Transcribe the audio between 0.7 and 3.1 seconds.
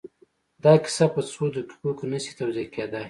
کيسه په څو دقيقو کې نه شي توضيح کېدای.